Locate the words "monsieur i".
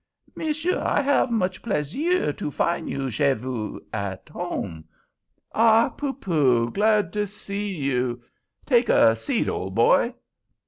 0.33-0.99